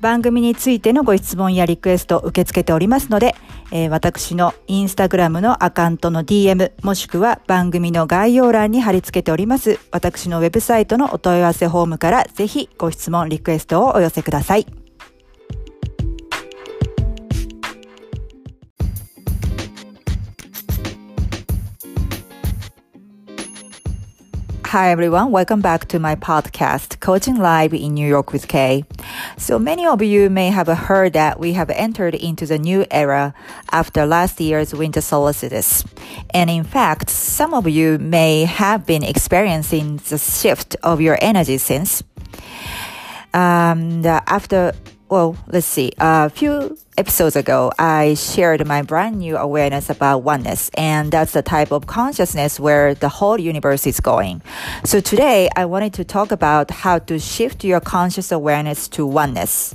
[0.00, 3.34] 番組についてのご質問やリクエストを受け付けておりますので、
[3.70, 14.79] えー、私のインスタグラムのアカウントの DM もしくは番組の概要欄に貼り付けております私のウェブサイトのお問い合わせフォームからぜひご質問、リクエストをお寄せください。
[24.70, 28.84] Hi everyone, welcome back to my podcast, Coaching Live in New York with Kay.
[29.36, 33.34] So many of you may have heard that we have entered into the new era
[33.72, 35.84] after last year's winter solstice.
[36.32, 41.58] And in fact, some of you may have been experiencing the shift of your energy
[41.58, 42.04] since.
[43.34, 44.72] Um, after
[45.10, 45.92] well, let's see.
[45.98, 51.42] A few episodes ago, I shared my brand new awareness about oneness, and that's the
[51.42, 54.40] type of consciousness where the whole universe is going.
[54.84, 59.74] So today, I wanted to talk about how to shift your conscious awareness to oneness.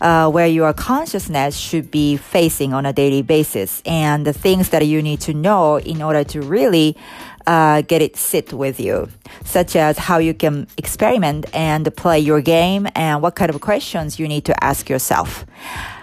[0.00, 4.86] Uh, where your consciousness should be facing on a daily basis and the things that
[4.86, 6.96] you need to know in order to really
[7.48, 9.08] uh, get it sit with you,
[9.44, 14.20] such as how you can experiment and play your game and what kind of questions
[14.20, 15.46] you need to ask yourself.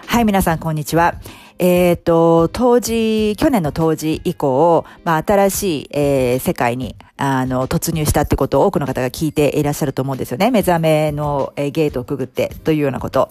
[0.08, 1.14] はい、皆さん、こんにちは。
[1.58, 10.50] えっ、ー、と、当時、去年の当時以降、まあ、新しい、えー、世界にあの、突入したってことを多くの方が聞いていらっしゃると思うんですよね。
[10.50, 13.30] 目覚めの、えー、ゲートをくぐってというようなこと。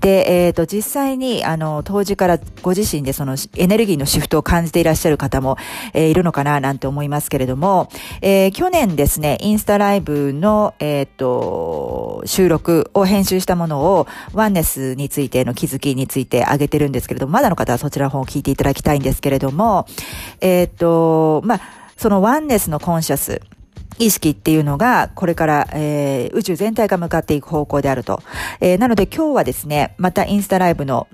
[0.00, 5.56] で、えっ、ー、と、実際に、あの、当時からご自身でそのエネルギーのシフトを感じていらっしゃる方も、
[5.92, 7.90] えー、いるのかななんて思いますけれども、
[8.22, 19.86] えー、去年ですね、インスタライブの、えっ、と、収録を編集したものを、ワンネスについての気づきについてあげてるんですけれども、まだの方はそちらの方を聞いていただきたいんですけれども、
[20.40, 23.42] えっ、と、まあ、そのワンネスのコンシャス、
[23.98, 28.22] 意識っていうのが、これから、えー、宇宙全体が向かっていく方向であると。
[28.60, 31.08] えー、なので今日はですね、またインスタライブの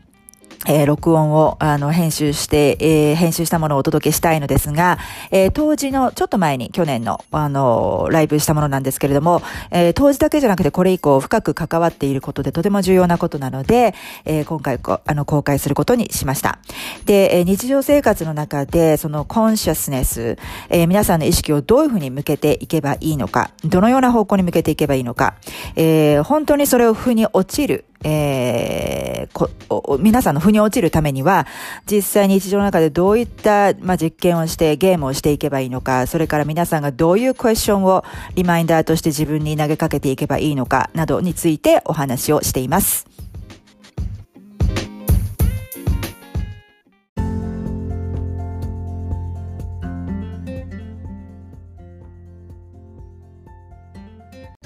[0.67, 4.99] えー、録音を、あの、編集して、えー、編集したものをお届けしたいのですが、
[5.31, 13.95] えー、当時の、ちょっと前に、去年の、あの、ライブしたものなんですけれども、えー、当時だけじゃなくて、これ以降、深く関わっていることで、とても重要なことなので、
[14.25, 16.59] えー、今回こ、あの、公開することにしました。
[17.05, 20.39] で、えー、日常生活の中で、その、コンシャスネス、
[20.71, 25.35] えー、皆さんの意識をどういうふうに向けていけばいいのか、どのような方向に向けていけばいいのか、
[25.77, 31.47] えー、本当にそれを腑に落ちる、えー、皆さんの腑に落ちるためには、
[31.91, 38.05] 実際に日常の中でどういった、まあ、実験をして、ゲームをしていけばいいのか、それから皆さんがどういうクエスチョンを
[38.35, 43.07] リマインダーとして自分に投げかけていけばいいのか、などについてお話をしています。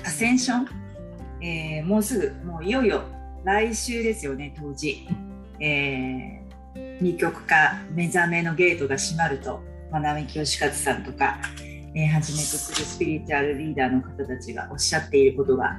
[0.04, 0.68] アセンション、
[1.40, 3.02] えー、もうすぐ、もういよいよ
[3.44, 5.06] 来週ですよね当時、
[5.60, 11.38] えー、二極化目覚めのゲートが閉まると並木義和さんとか、
[11.94, 15.78] えー、はじめとするスピリチュアルリーダーの方たちがおっしゃっていることが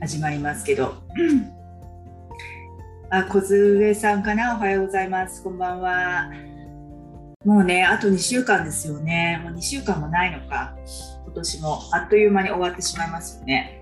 [0.00, 0.94] 始まりますけど、
[3.10, 4.56] あ、小杖さんかな？
[4.56, 5.42] おはようございます。
[5.42, 6.30] こんばんは。
[7.44, 9.40] もうね、あと2週間ですよね。
[9.42, 10.76] もう2週間もないのか。
[11.24, 13.77] 今年もあっという間に終わってしまいますよね。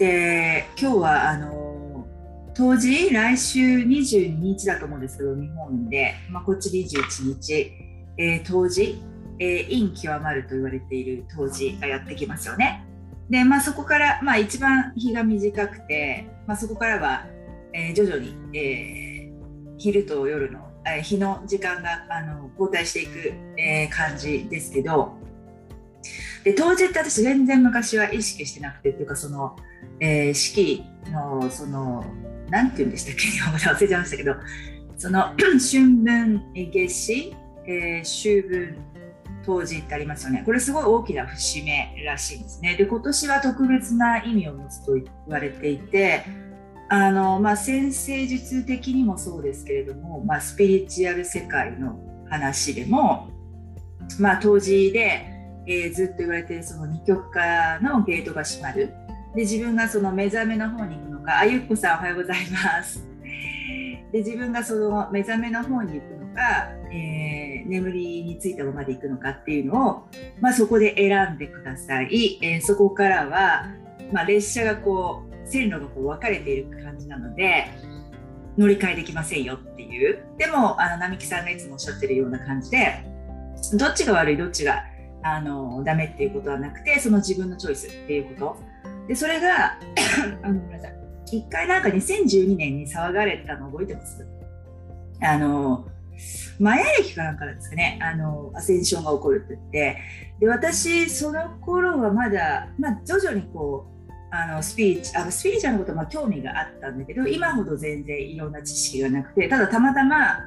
[0.00, 2.06] で、今日はあの
[2.54, 7.70] 当時、来週22日だと思うんですけど、日本で、まあ、こっち21日、
[8.16, 8.98] えー、当時、
[9.38, 12.82] えー、陰極まると言われている当時がやってきますよね。
[13.28, 17.26] で、まあ、そこから、まあ、一番日が短くて、まあ、そこからは、
[17.74, 25.19] えー、徐々に、えー、昼と夜の、えー、日の時間があの交代していく、えー、感じですけど
[26.44, 29.56] で当時って私全然昔は意識してなくてっていうかその、
[30.00, 32.04] えー、四季のその
[32.48, 33.20] 何て言うんでしたっけ？
[33.22, 34.34] 日本語で忘れちゃいましたけど
[34.96, 35.58] その 春
[36.02, 38.76] 分夏至、えー、秋分
[39.44, 40.42] 当時ってありますよね。
[40.44, 42.76] これすごい大きな節目らしいんですね。
[42.76, 46.24] で、今年は特別な意味を持つと言われていて、
[46.90, 51.98] あの、まあ、先生術的にもそうですけれども、まあ、スピリチュアル世界の
[52.28, 53.30] 話でも、
[54.18, 55.29] まあ、当時で、
[55.70, 58.92] えー、ずっと言われてるその二極化のゲートが閉まる。
[59.36, 63.06] で、自分がその目覚めの方に行くのか、あゆっこさんおはようございます。
[64.12, 70.08] で、自分がその目覚めの方に行くのか、えー、眠りについたままでいくのかっていうのを、
[70.40, 73.66] まあ、そこで選んでください、えー、そこからは、
[74.12, 77.66] まあ、列車がこう線路がこう分かれている感じなので
[78.58, 83.04] 乗り換えできませんよっていうでもあの並木さんがいつもおっしゃってるような感じで
[83.74, 84.84] どっちが悪いどっちが
[85.22, 88.56] あのダメっていうことはなくてその自分のチョイスっていうこと。
[89.08, 89.78] でそれが
[90.42, 90.96] あのごめんなさい。
[91.32, 94.26] 一回なんか2012年に騒がれたの覚えてます？
[95.22, 95.86] あの
[96.58, 99.98] マヤ歴かなんかですかね、あの、アセンションが起こるって言って、
[100.40, 104.00] で、私、その頃はまだ、まあ、徐々にこう、
[104.32, 110.38] あのスピリチあのスピリチュアルのことは興味があったんだけど今ほど全然いろんな知識がなくてただたまたま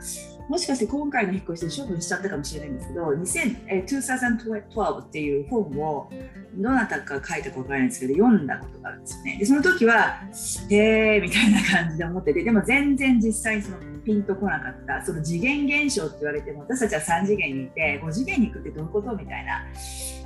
[0.50, 6.10] もしかして今回の引っ越しで処分しちゃったかもしれないんですけど2012っていう本を
[6.56, 9.38] どなたか書いたか分からないんですけど読んだことがあるんですよね。
[9.40, 10.22] でその時は
[10.70, 10.76] へ
[11.18, 19.66] えみたいな感じで思っててでも全然実際にそのピンとこなかったその次元現象って言われても私たちは3次元にいて5次元に行くってどういうことみたいな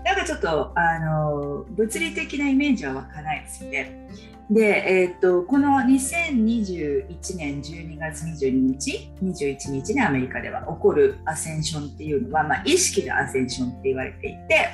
[0.07, 4.07] なんかちょっとあの物理的なイメージは湧かないですよね。
[4.49, 14.69] で、えー、っとこの2021年12月22日21日にアメリカでは起こるアセンションっていうのは、まあ、意識のアセンションって言われていて。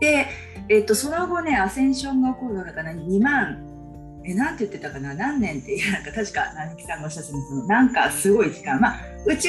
[0.00, 0.26] で、
[0.68, 3.66] えー、っとその後ねアセンションが起こるのかな2万。
[4.22, 5.14] えなんて言ってたかな？
[5.14, 8.78] 何年ってなんか確か並木さんがおっしゃってたんですけどなんかすごい時間。
[8.78, 9.48] まあ宇宙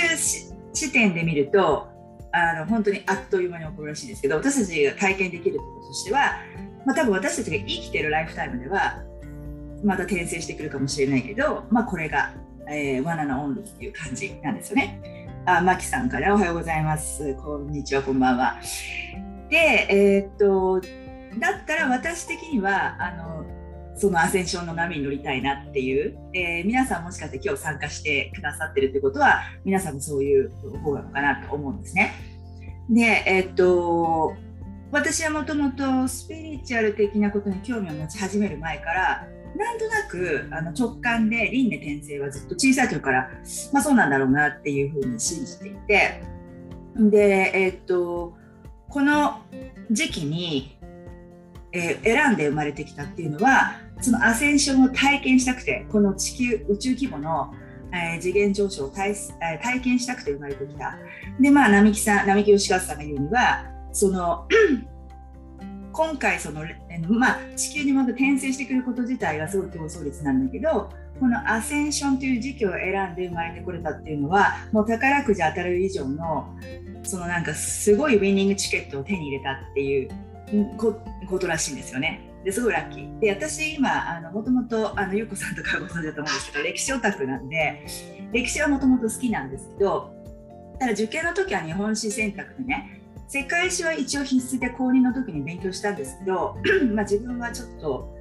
[0.73, 1.90] 視点で見ると
[2.31, 6.37] あの本当にあっという間に起こるらしいんですけど私たちが体験できることとしては、
[6.85, 9.03] まあ、多分私たちが生きてるライフタイムでは
[9.83, 12.33] また転生してくるかもしれないけど、まあ、これが、
[12.69, 15.01] えー、罠のオンリーっていう感じなんですよね。
[15.45, 17.33] あ、マキさんからおはようございます。
[17.35, 18.57] こんにちは、こんばんは。
[19.49, 20.79] で、えー、っと、
[21.39, 23.45] だったら私的には、あの、
[23.95, 30.51] そのアセンションの波に乗りたいなっていう、えー、皆さんもしかして今日参加してくださってるってことは皆さんもそういう
[30.83, 32.13] 方なのかなと思うんですね。
[32.89, 34.33] で、えー、っと
[34.91, 43.29] 私はもともとスピリチュアル的なことに興味を持ち始める前からなんとなくあの直感で輪廻転生はずっと小さい時から、
[43.71, 46.23] まあ、そうなんだろうなっていうふうに信じていて
[46.97, 48.35] で、えー、っと
[48.89, 49.41] この
[49.91, 50.77] 時期に
[51.73, 57.53] えー、選んで生まれてきたっていうのはそのアセンションを体験したくてこの地球宇宙規模の、
[57.93, 60.97] えー、次元上昇を体,、えー、体験したくて生まれてきた
[61.39, 64.47] でまあ並木さん並木義和さんが言うにはその
[65.93, 66.63] 今回その、
[67.09, 70.89] まあ、地球にまた転生してくること自体がすごい競争率なんだけど
[71.19, 76.47] このアセンションという時期を選んで生まれてこれたっていうのはもう宝くじ当たる以上の
[77.03, 80.09] そのなんかすごいウィニングチケットを手に入れたっていう
[80.77, 82.30] ことらしいんですよね。
[82.43, 83.19] ですごいラッキー。
[83.19, 87.85] で私今あのもともとあのゆうこさんとかご存知だと思うんですけど 歴史オタクなんで
[88.31, 90.13] 歴史はもともと好きなんですけど
[90.79, 96.57] ただ受験の時は日本史選択でね世界史は一応必須で公認の時に勉強したんですけど
[96.93, 98.17] まあ自分はちょっと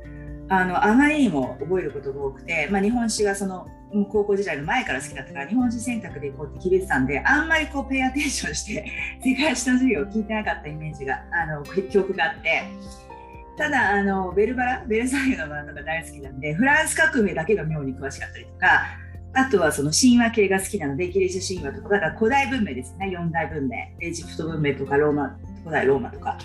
[0.48, 3.68] あのあまりにも覚えることが多くて、まあ、日本史がその
[4.10, 8.84] 高校時代の前から好きだったから日本史選択でいこうって決めてたんであんまりこうペイアテンションして
[9.24, 12.62] 世界史の授業を聞いてなかったイメージがあの 記憶があって
[13.61, 18.87] ただあのベルバラベルサイユのバラとか大好きなんでフランス革命だけが妙に詳しかったりとか
[19.35, 23.11] あとはその神話系が好きなのでギリシャ神話とかだから古代文明ですね。
[23.11, 23.76] 四大文明。
[24.00, 26.38] エジプト文明とかローマ古代ローマとか。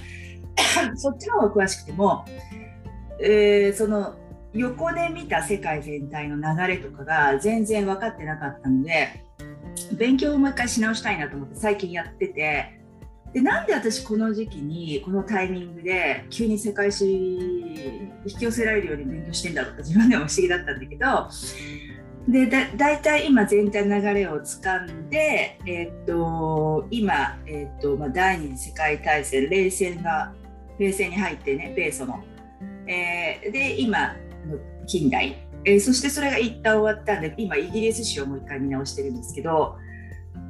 [0.95, 2.25] そっちの方が詳しくても、
[3.21, 4.13] えー、その
[4.53, 9.23] 横で見た世界全体の流れとかが全然分かってなかったので
[9.97, 12.74] 勉強をもう一回し直したいなと思って最近やってて
[13.35, 21.29] でなんで私この時期にこのタイミングで急に世界史引き寄せられるように勉強してんだろうって自分でも不思議だったんだけど
[22.29, 30.31] でだ大体今全体の流れをつかんで、えー、っと今、えー、っとまあ、第二次世界大戦冷戦が
[30.79, 32.23] 冷戦に入ってね米ソの、
[32.87, 34.13] えー、で今
[34.47, 39.75] の近代、えー、そしてそれが一旦終わったんで今イギリス史をもう一回見直してるんですけど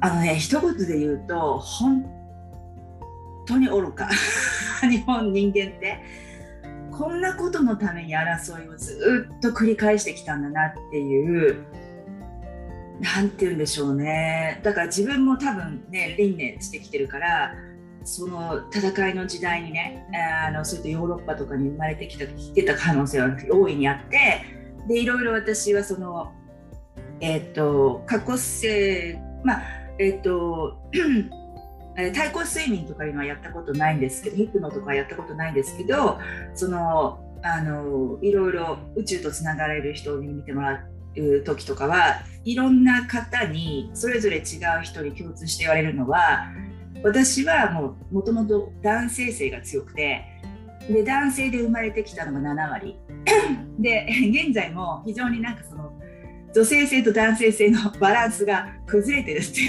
[0.00, 2.15] あのね一言で言うと本
[3.46, 4.08] 当に愚か。
[4.82, 6.00] 日本人間って。
[6.90, 11.64] こんなことのために争いをずっと繰り返してきたんだなっていう。
[13.00, 14.60] 何て言うんでしょうね。
[14.62, 17.54] だから自分も多分ね輪廻してきてるから
[18.04, 20.06] その戦いの時代にね
[20.46, 24.44] あのそういったヨーロッパとかに生まれてきた来てた可能性は大いにあって
[24.88, 26.32] でいろいろ私はその
[27.20, 29.62] えっ、ー、と過去性まあ
[29.98, 30.78] えっ、ー、と
[32.14, 36.18] 対抗睡眠とかいうのはやったことないんですけどヒプノとかはやったことないんですけど
[36.54, 40.84] そのあのいろいろ宇宙とつながれる人に見てもら
[41.16, 44.42] う時とかはいろんな方にそれぞれ違う
[44.82, 46.50] 人に共通して言われるのは
[47.02, 47.70] 私は
[48.10, 50.24] もともと男性性が強くて
[50.90, 52.96] で男性で生まれてきたのが7割。
[53.78, 55.92] で現在も非常になんかその
[56.54, 59.60] 女性性と男性性のバランスが崩れてるって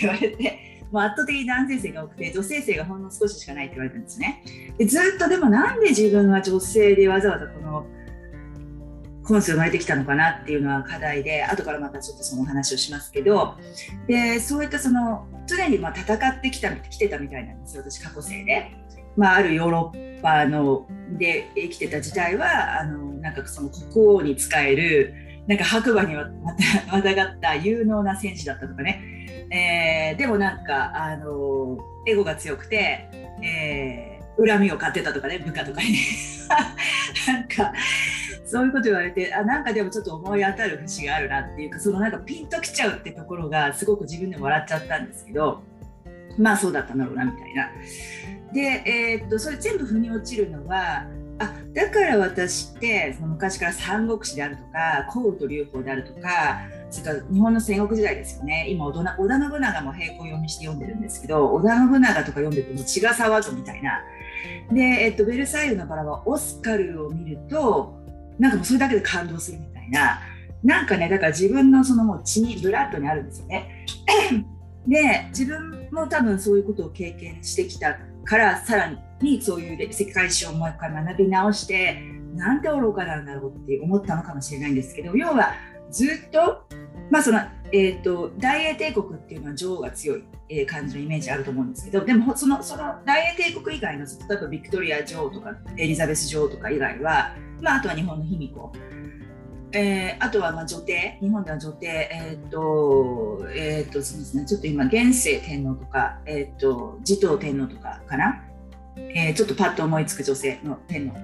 [0.00, 4.42] 言われてもう圧倒的に男性性が多くて女性性がほんの少ししかないって言われたんですね
[4.78, 7.86] でずっとでもなんで自分は女性でわざわざこの
[9.22, 13.54] 今世生まれてきたのかなっていうのは課題で後からまたちょっとその話をしますけど
[14.08, 18.70] でそういったその常にまあ戦ってきた来てたみたいなんですよ私過去生で。
[19.16, 20.86] まあ、あるヨーロッパの
[21.18, 25.14] で生きてた時代はあのなんかその国王に仕える
[25.46, 26.30] なんか白馬にまた
[26.96, 29.19] またがった有能な戦士だったとかね
[29.50, 33.08] えー、でもなんかあのエゴが強くて、
[33.42, 35.96] えー、恨みを買ってたとかね部下とかに
[37.26, 37.72] なんか
[38.46, 45.62] そういうこと言われてあなんかでもちょっと思い当たる節があるなっていうかそのなんかピンときちゃうってところがすごく自分でも笑っちゃったんですけど
[46.38, 47.70] まあそうだったんだろうなみたいな。
[48.52, 51.06] で、えー、っとそれ全部腑に落ちるのは
[51.38, 56.60] あだから私ってその昔から三国志であるとか幸と劉邦であるとか
[56.90, 58.66] それから日本の戦国時代ですよね。
[58.68, 64.02] 今織田信長も並行読みして読んでるんですけど織田信長とか読んでても血が騒ぐみたいな。
[64.72, 67.96] で、えっと、ベルサイユのバラはオスカルを見ると
[68.38, 70.20] なんかもうそれだけで感動するみたいな。
[70.62, 73.86] なんかねだから自分のそのもう血にブラッドにあるんですよね。
[74.86, 82.02] で自分も多分そういうことを経験してきたからさらにそういう世界史をもう一回学び直して
[82.34, 85.54] なんて愚かなんだろうって思ったのかもしれないんですけど要は
[85.90, 86.64] ずっと、
[87.10, 87.40] まあその
[87.72, 98.72] えーと、大英帝国っていうのは女王が強い、え、感じのイメージあると思うんですけどでもそのその大英帝国以外の例えばビクトリア女王とかエリザベス女王とか以外は、まあ、あとは日本の卑弥呼。
[99.72, 108.42] えー、あとはまあ女帝、日本では女帝、えっ、と、えっ、と、そうですね、ちょっと今、現世天皇とか、えっ、と、持統天皇とかかな、
[109.14, 111.16] えちょっとパッと思いつく女性の天皇。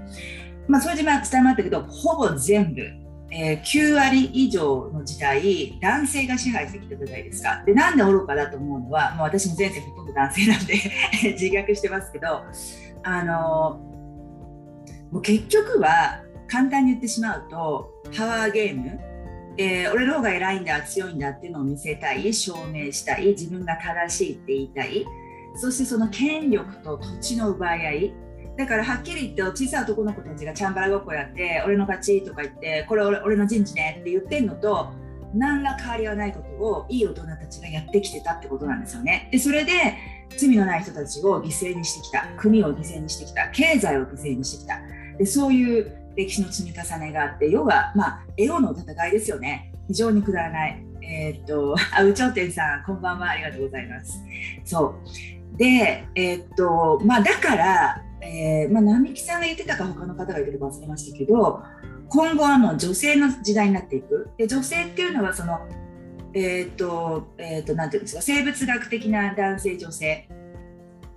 [0.69, 2.83] まあ、それでまあ伝えまったけど、ほぼ全部、
[3.31, 7.63] えー、9割以上の時代男性が支配してきた時代ですか。
[7.67, 10.75] でなんで愚かだと思うのはもう私も前世ほとんど男性なんで
[11.33, 12.45] 自虐してますけど
[13.03, 13.81] あの
[15.11, 19.01] もう結局は簡単に言ってしまうとパワーゲーム、
[19.59, 25.05] えー、俺の方が偉いんだ強いんだっていうのを見せたい証明したい自分が正しいって言いたい
[25.57, 28.15] そしてその権力と土地の奪い合い
[28.57, 34.93] だからはっきり言って小さい男の子たちがチャンバラごっこやって俺の勝ちとか言ってこれ俺の陣地ねって言ってんのと
[35.35, 39.29] 何ら変わりはないことをいい大人たちがやってきてたってことなんですよね。
[39.31, 39.73] でそれで
[40.37, 44.81] 罪のない人たちを犠牲にしてきた国を犠牲にしてきた経済を犠牲にしてきた
[45.19, 50.83] でそういう歴史の積み重ねがあって要はまあエゴの戦いですよね非常にくだらない。
[51.03, 54.21] えー、っと あ有頂天さんこんばんはありがとうございます。
[54.65, 54.95] そ
[55.55, 61.63] うでえー、っとまあだからえー、まあ、並木さんが言ってたか他の方が言ってるか忘れましたけど
[62.09, 64.31] 今後はもう女性の時代になっていく。
[64.37, 65.61] で女性っていうのはその
[66.35, 70.29] えっ、ー、と,、えーと、なんていうんですか生物学的な男性女性、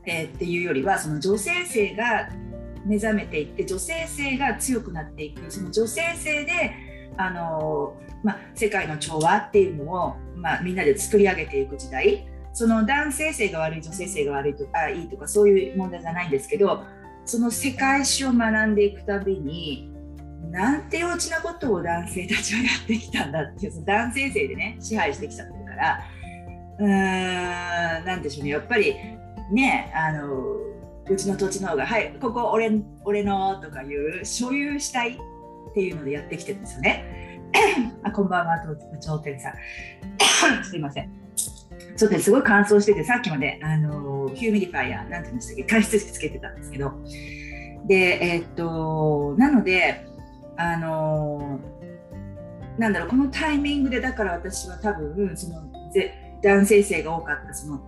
[0.05, 2.29] えー、っていうよりはその女性性が
[2.85, 5.51] 目覚めていって女性性が強くなっていく。
[5.51, 6.71] その女性性で
[7.17, 12.25] あの、まあ、世界の調和っていうのを、まあ、みんなで作り上げていく時代。
[12.51, 16.83] その男性性が悪い女性性が悪いとかいいとかそういう問題じゃないんですけど
[17.29, 19.87] その世界史を学んでいくたびに
[20.49, 25.99] なんて幼稚なことを男性たちはやってきたんだっていう男性性でね支配してきちゃってるから
[26.79, 26.85] うー
[28.01, 28.49] んなんでしょうね。
[28.49, 28.95] やっぱり
[29.51, 30.55] ねあの
[31.07, 32.71] うちの土地の方が「はいここ俺
[33.05, 35.15] 俺の」とかいう所有したいっ
[35.75, 37.41] ていうのでやってきてるんですよね。
[38.01, 38.57] あこんばんは
[38.99, 39.53] 頂点さん。
[40.65, 41.18] すいません。
[41.99, 46.93] ちょっと、すごい乾燥しててさっきまであのヒューミリファイアなんて言うんでしたっけ加湿器つけてたんですけど。
[47.85, 50.05] でえー、っとなので
[50.57, 51.59] あの
[52.77, 56.13] なんだろうこのタイミングでだから私は多分そのぜ
[56.43, 57.81] 男性性が多かったその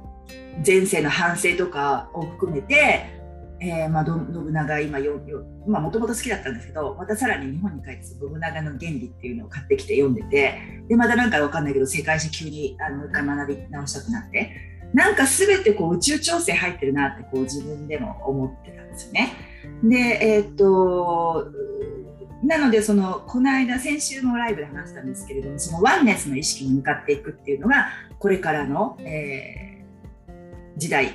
[0.65, 3.20] 前世の反省とかを含めて、
[3.63, 14.51] えーまあ、信長今よよまあもともと好きだったんですけどまたさらに日本に帰って信長の原理っていうのを買ってきて読んでてでまたなんかわかんないけど世界史急にあのもう一回学び直したくなって
[14.93, 19.33] なんか全てこう宇宙調整入ってるなってこう自分でも思ってたんですよね。
[19.83, 21.51] でえー、っと
[22.43, 31.11] なのでそのこの間先週のライブで話したんですけれどもそのワンネスの意識に向かっていくっていうのがこれからの、えー、時代、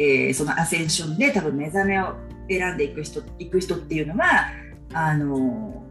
[0.00, 2.14] えー、そのアセンションで多分目覚めを
[2.48, 4.48] 選んでいく人いく人っていうのは
[4.94, 5.84] あの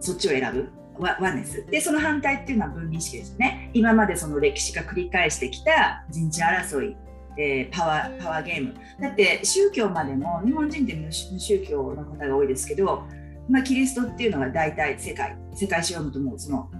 [0.00, 0.68] そっちを選ぶ。
[0.98, 1.64] ワワンネス。
[1.70, 3.70] でその反対っていうのは分離意識ですね。
[3.72, 6.96] 今までその歴史が繰り返してきた人事争い
[7.38, 8.74] えー、パワーパワーゲーム。
[9.00, 13.04] だって宗教までも日本人って無宗教の方が多いですけど
[13.50, 16.70] まあ、キリストっていうのが大体世界世界史を読むともうその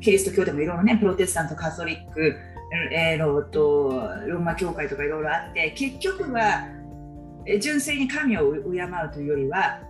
[0.00, 2.36] キリスト教でもいろいろねプロテスタントカトリック、
[2.70, 3.88] えー、ローと
[4.26, 6.68] ローマ教会とかいろいろあって結局は
[7.60, 9.80] 純粋に神を敬うというよりは、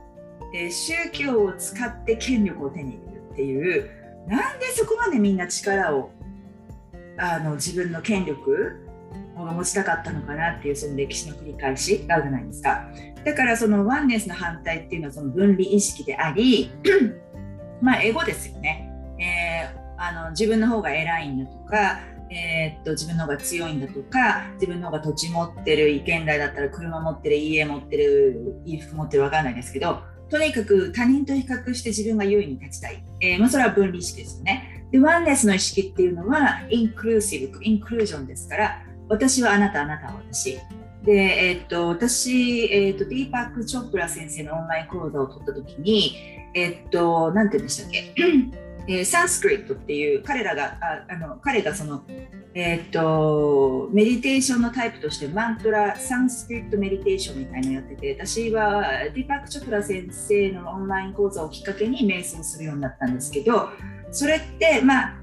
[0.54, 3.90] えー、宗教を使って権力を手に入れるっていう
[4.28, 6.10] なんでそこまでみんな力を
[7.18, 8.76] あの自分の権力
[9.36, 12.88] を持ちたかったのかなっていうその歴史の繰り返しがあるじゃないですか。
[13.24, 16.70] だからそのワンネスの反対っていうのはその分離意識であり
[17.82, 34.84] まあエゴですよね、えー、あの自分の方が偉いんだとか、えー、っと自分の方が強いんだとか自分の方が土地持ってる意見代だったら車持ってる家持ってる衣服持ってる分かんないですけどとにかく他人と比較して自分が優位に立ちたい、えー、まあ、それは分離意識ですよね。
[34.90, 40.58] でワンネスの意識っていうのはインクルーシブインクルージョンですから私はあなたあなたは私。
[41.04, 46.16] で、えっと、私、えっと、ディーパック・チョップラ先生のオンライン講座を取った時に、
[46.54, 48.14] えっと、なんて言うんでしたっけ、
[48.88, 52.02] えー、サンスクリットっていう彼らがああの彼がその、
[52.54, 58.82] えっとメディテーションのタイプとしてマントラサンスクリットメディテーションみたいなのやってて私は
[59.14, 63.68] ディパック・チョプラ先生のオンライン講座をきっかけに瞑想するようになったんですけど
[64.10, 65.18] それってまあ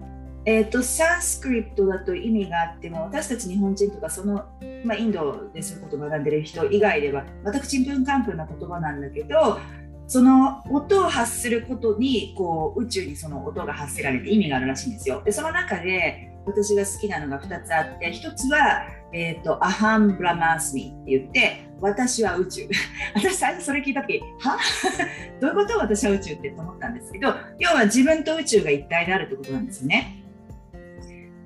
[0.48, 4.46] えーと、サンスクリプトだと意味があっても私たち日本人とかその、
[4.84, 9.60] まあ、インドでそういうことを学んでる人以外ではまたちんぷんかんぷんな言葉なんだけど
[10.08, 15.22] その音を発することにこう宇宙にその音が発せられて意味があるらしいんですよ。
[15.26, 22.70] でその中で私が好きなのが2つあって1つは、えーと、アハン・ブラマースミって言って私は宇宙
[23.16, 24.58] 私最初それ聞いた時は？
[25.42, 25.80] どういうこと？
[25.80, 30.22] 私は宇宙ってと思ったんですけど要は自分と宇宙が一体であるってことなんですね。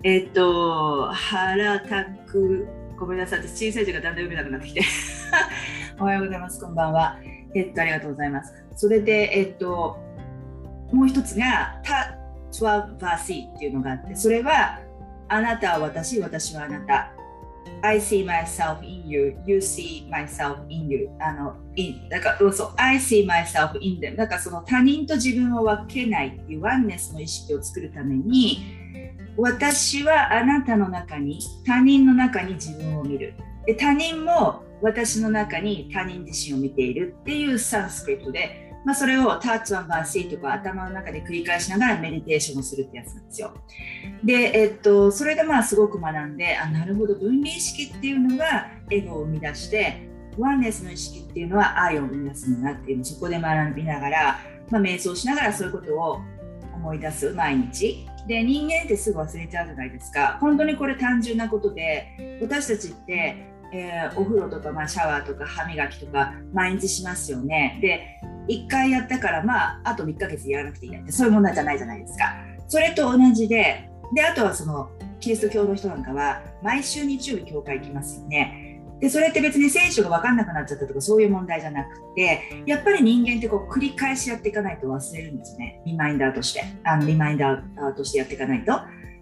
[0.03, 2.67] えっ、と、原拓、
[2.97, 4.81] ごめんなさい、私小さい字がだんだん読めなくなってきて。
[5.99, 7.19] おはようございます、こんばんは。
[7.55, 8.53] えっと、ありがとうございます。
[8.75, 9.97] それで、えっと、
[10.91, 12.17] もう一つが、タ・
[12.51, 14.79] ツワ・バーシーっていうのがあって、それは、
[15.27, 17.11] あなたは私、私はあなた。
[17.81, 21.09] I see myself in you, you see myself in you.
[21.19, 24.15] あの、in だからそう、I see myself in them.
[24.15, 28.79] だからその他人と自分を分けないっていうワンネスの意識を作るために、
[29.39, 33.33] 私はあなたの中に他人の中に自分を見る
[33.65, 43.53] で他人も私の中に他人自身を見ているっていうサンスクリプトで、まあ、それをタッチワンバーシーとか頭の中で繰り返しながらメディテーションをするってやつなんですよ。
[44.23, 54.39] で、えっと、それでまあすごく学んであなるほど分離意識っていうのがエゴを生み出してワンネスの意識っていうのは愛を生み出すんだなっていうのをそこで学びながら、
[54.69, 56.21] まあ、瞑想しながらそういうことを
[56.73, 67.79] 思い出す毎日で人間ってすぐ忘れちゃうじゃないですか本当にこれ単純なことで私たちって、えー、お風呂とか、まあ、シャワーとか歯磨きとか毎日しますよね。
[67.81, 72.25] で1回やったからまああと1ヶ月やらなくていいやってそういう問題じゃないじゃないですか。
[72.67, 78.65] それと同じでであとはそのキリスト教の人なんかは毎週日曜日教会行きますよね。
[78.99, 85.81] でそれって別に聖書が分かんなくなっちゃったとかそういう問題じゃなくてやっぱり人間ってこう繰り返しやっていかないと忘れるんですね。
[85.85, 86.63] リマインダーとして。
[86.83, 88.73] あのリマインダーとしてやっていかないと。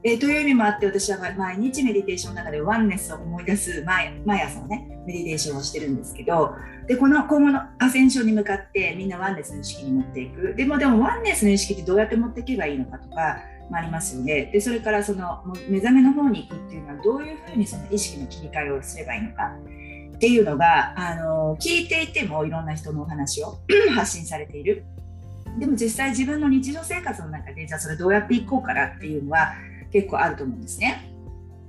[0.04, 6.54] えー、という意味もあって私は毎日メディテーションの中でワンネスを思い出す毎毎朝のねメディテーションをしてるんですけど
[6.88, 10.54] でこの今後のアセンションに向かってみんなワンネスの意識に持っていく。
[10.56, 14.50] でもでもワンネスの意識ってどうやって持っていけばいいのかとかもありますよね。
[14.54, 19.54] でそれからその目覚めの方に行くっていうのはどういうふうにその意識の切り替えをすればいいのか。
[20.16, 23.60] っていうのがあの聞いていてもいろんな人のお話を
[23.94, 24.86] 発信されている。
[25.60, 29.54] でも実際自分の日常生活の中でじゃあそれどうやっていこうかなっていうのは
[29.92, 31.14] 結構あると思うんですね。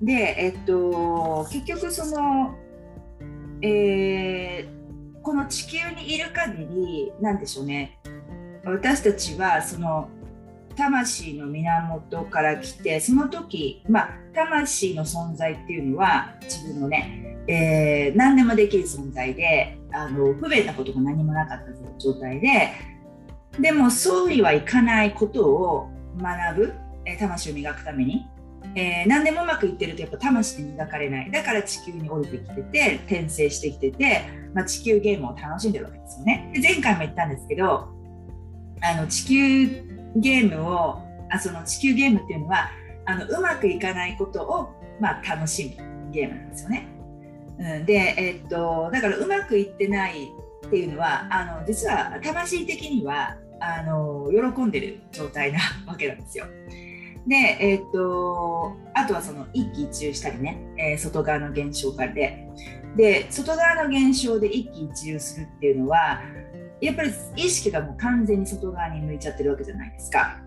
[0.00, 2.54] で、えっと、結局その、
[3.62, 7.98] えー、この地球にいる限りなんでしょうね
[8.64, 10.08] 私たちはその
[10.76, 22.70] 魂の源から来てその時、まあ、魂の存在っていうのは自分のね、えー、何でもできる存在であの不便なことが何もなかった状態で
[23.58, 26.74] でもそうはいかないことを学ぶ
[27.08, 28.26] え魂を磨くために、
[28.74, 31.30] えー、何でもうまくいってるとやっぱ魂で磨かれない。
[31.30, 34.22] だから地球に降りてきてて転生してきてて、
[34.54, 36.50] まあ、地球ゲームを楽しんでるわけですよね。
[36.54, 37.88] で前回も言ったんですけど
[38.82, 39.66] あの地球
[40.16, 42.70] ゲームをあその地球ゲームっていうのは
[43.06, 44.68] あのうまくいかないことを、
[45.00, 46.88] まあ、楽しむゲームなんですよね、
[47.58, 50.28] うん、で、えー、っとだからうまくいってない
[50.66, 56.46] っていうのはあの実は魂的にはあの喜んでる状態なわけなんですよ。
[57.26, 62.48] で、えー、とあとはその一喜一憂したりね、えー、外側の現象からで。
[62.96, 66.20] で外側の現象で一喜一憂するっていうのは
[66.80, 70.38] やっぱり意識がもう完全に外側に向いちゃってるわけじゃないですか。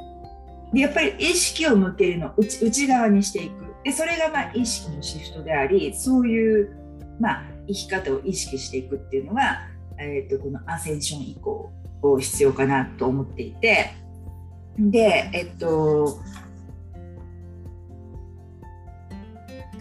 [0.73, 3.65] でやっぱり意識を向けるの内内側にしていく。
[3.84, 6.75] でそれがまあ意識のシフトでありそういう、
[7.19, 11.71] まあ、生き方を意識していくっていうのが、えー、とこのアセンション以降
[12.19, 13.93] 必要かなと思っていて。
[14.79, 16.19] でえっと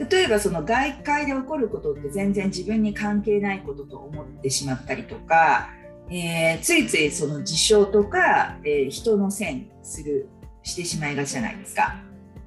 [0.08, 5.68] 例えばその外界で起こることって全然自分に関係ないことと思ってしまったりとか、
[6.10, 10.28] えー、ついついその事象とか、えー、人のせいにする
[10.62, 11.96] してしまいがちじゃないですか。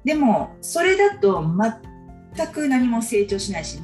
[0.04, 1.44] でもそれだと
[2.36, 3.78] 全く何も成長しないし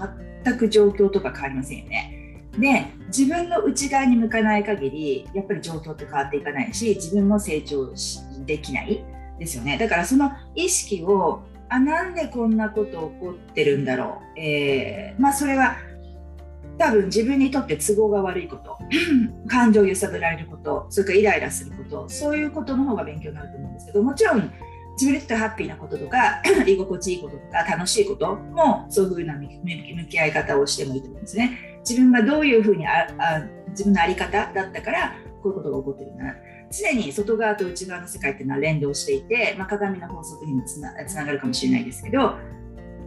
[0.45, 2.17] 全く状況とか変わりませんよね。
[2.59, 7.93] で自分の内側に向かない限りやっぱり状況って変わっていかないし自分も成長
[8.45, 9.05] できない
[9.39, 15.77] ですよねだからその意識をあなんでこんなこと起こってるんだろう、えー、まあそれは
[16.79, 18.79] 多分自分にとって都合が悪いこと。
[19.47, 20.87] 感情を揺さぶられること。
[20.89, 22.09] それからイライラすること。
[22.09, 24.51] そういうことの方が勉強になると思うんですけどもちろん
[24.95, 31.81] 自分にとってハッピーなこととか 居心地いいこととか楽しいこともそういうふうな向き合い方をしてもいいと思うんですね。
[31.87, 36.35] 自分がどういうふうにああ自分の在り方だったからこういうことが起こってるんだな。
[36.71, 42.39] 常に外側と内側の世界っていうのは連動していて、まあ、鏡の法則にもつながるかもしれないですけど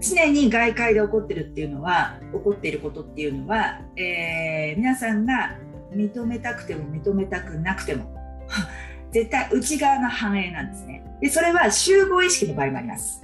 [0.02, 5.58] 常に外界で起こってるっていうのは起こっていることっていうのは、えー、皆さんが
[5.94, 8.14] 認めたくても認めたくなくても
[9.12, 13.22] 絶対内側の反映なんですねでそれは集合意識の場合もあります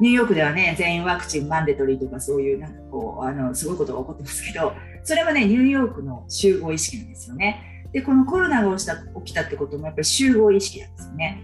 [0.00, 7.77] ニューヨークではね、全員ワクチンマンデトリーとかそういうなんかこう、あの、すごいことが起こってますけど、それはね、ニューヨークの集合意識なんですよね。
[7.92, 11.42] で、このコロナが起きた起きたってこともやっぱり集合意識なんですよね。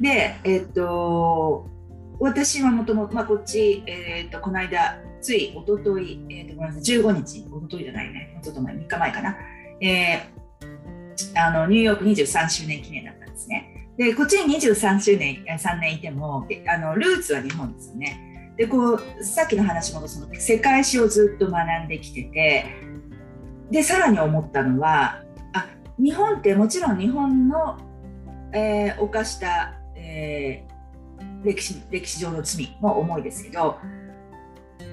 [0.00, 1.66] で、えっと、
[2.20, 9.36] 私はもともと、まあ、こっち、えっと、この間、つい一昨日えー、とごめんなさい、15日、一昨日じゃないね、ちょっと前、3日前かな、
[9.80, 10.38] えー、
[11.34, 13.74] あのニューヨーク23周年記念だったんですね。
[13.96, 18.54] でこっちに23周年3年いてもあのルーツは日本ですよね。
[18.56, 22.66] でこうさっきの話もその世界史をずっと学んできてて
[23.70, 25.22] でさらに思ったのは
[25.98, 27.76] 日本ってもちろん日本の、
[28.52, 33.78] えー、犯した、えー、歴史歴史上の罪も重いですけど、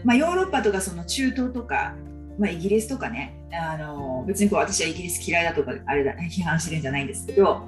[0.03, 1.95] まあ、ヨーロッパとかその中東とか、
[2.39, 7.63] まあ、イギリスとかねあの別にこう私はイギリス嫌いだとかあれだ批判してるんじゃないんですけど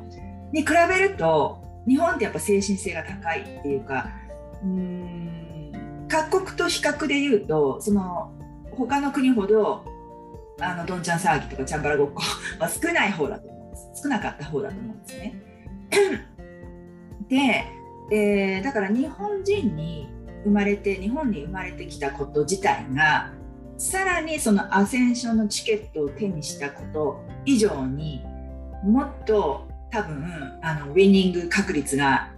[0.51, 4.09] に比べると日本ってやっぱ精神性が高いっていうか
[4.63, 8.31] うん各国と比較で言うとその
[8.71, 9.85] 他の国ほど
[10.59, 12.23] あのどんちゃん騒ぎとかちゃんばらごっこ
[12.59, 15.41] は少ない方だと思うんです少なかった方だと思うんですね。
[17.29, 17.65] で、
[18.11, 20.09] えー、だから日本人に
[20.43, 23.31] 生まれて日本に生まれてきたこと自体が
[23.77, 28.23] さらにそのアセンションのチケットを手にしたこと以上に
[28.83, 30.25] もっと多分
[30.61, 32.31] あのウィニング確率が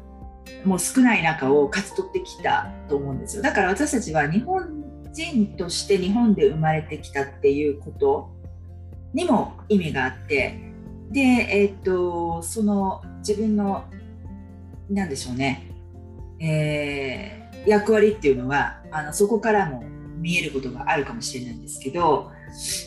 [0.65, 8.29] もう少ない中を勝ち取ってきたと思うんですよだから私たちは日本人として日本で生まれてきたっていうこと
[9.13, 10.59] にも意味があって
[11.11, 13.85] でえっ、とその自分の
[14.89, 15.71] 何でしょうね、
[16.39, 19.83] えー、役割っていうのはあのそこからも
[20.17, 22.31] 見えることがあるかもしれないんですけど、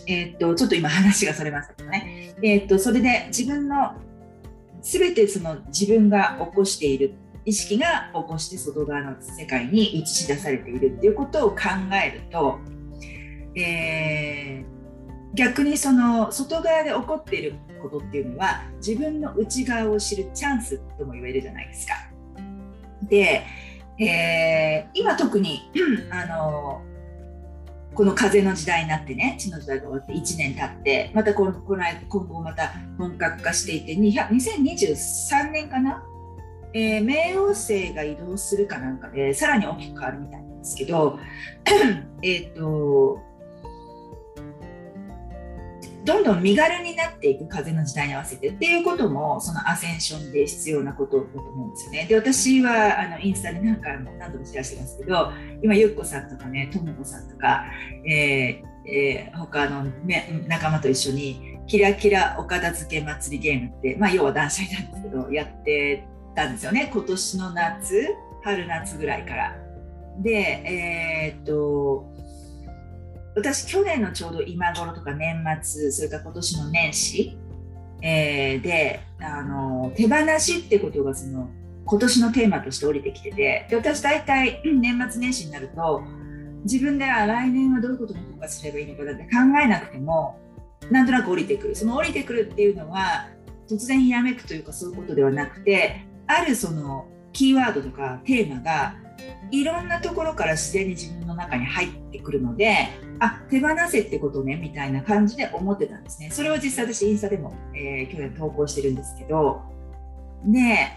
[0.07, 3.95] えー、とちょっと今話がそれましたけどね、え、っとそれで自分の
[4.83, 11.59] 全てその自分が起こしている意識が起こして外側の世界に映し出されているっていうことを考
[12.05, 12.61] えると、
[13.57, 21.95] えー、逆にその外側で起こっていることっていうのは自分の内側を知るチャンスとも言えるじゃないですか。
[23.03, 23.43] で、
[23.99, 25.71] えー、今特に
[26.11, 26.83] あの
[27.95, 36.03] この風の時代になってね地の時代が終わって1年経ってまたこのこの今後また本格化していて2023年かな
[36.75, 41.19] えー、冥王星が移動するかなんかでさらに大きく変わるみたいなんですけど
[42.23, 43.21] えっと
[46.05, 52.07] どんどん身軽になっていく風の時代に合わせてっていうこともそのアセンションで必要なことだと思うんですよね。
[52.09, 55.31] で私はあのインスタで何回も何度もシェアしてますけど
[55.63, 57.67] 今ゆっこさんとかねともこさんとか、
[58.05, 69.57] えーえー、他の、ね、仲間と一緒にキラキラお片付け祭りゲームって、まあ、要は断捨離なんですけどやってたんですよね今年の夏春夏ぐらいから。
[70.19, 72.13] でえー、っと
[73.35, 77.39] 私去年のちょうど今頃とか年末それから今年の年始、
[78.03, 81.49] えー、であの手放しってことがその
[81.85, 86.03] 今年のテーマとして降りてきててで私大体年末年始になると
[86.65, 89.29] 自分では来年はどういうことにフォーカスすればいいのかだって考
[89.63, 90.39] えなくても
[90.91, 93.29] なんとなく降りてくるその降りてくるっていうのは
[93.69, 96.05] 突然ひらめくというかそういうことではなくて
[96.39, 98.95] あるそのキーワードとかテーマが
[99.51, 102.89] いろんなところから自然に自分の中に入ってくるので
[103.21, 106.31] あ手放せってことねみたいな感じで思ってたんですね。
[106.31, 109.63] それを実際私インスタでも、えー、去年投稿してるんですけど。
[110.45, 110.89] で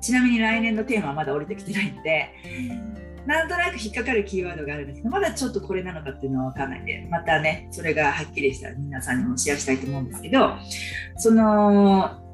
[0.00, 2.30] ちなみに来年のテーマはまだ降りてきてないんで
[3.26, 10.54] なんとなく引っかかるキーワードがあるんですけどまだちょっとこれなのかっていうのは分かんないんでまたねそれがはっきりしたら皆さんにもシェアしたいと思うんですけど
[11.16, 12.25] その